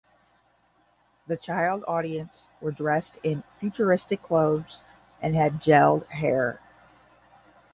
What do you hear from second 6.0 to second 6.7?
hair.